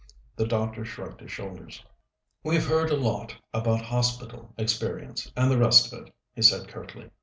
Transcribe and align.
The 0.35 0.47
doctor 0.47 0.83
shrugged 0.83 1.21
his 1.21 1.29
shoulders. 1.31 1.85
"We've 2.43 2.65
heard 2.65 2.89
a 2.89 2.95
lot 2.97 3.35
about 3.53 3.81
'hospital 3.81 4.51
experience' 4.57 5.31
and 5.37 5.51
the 5.51 5.59
rest 5.59 5.93
of 5.93 6.07
it," 6.07 6.15
he 6.33 6.41
said 6.41 6.67
curtly. 6.67 7.11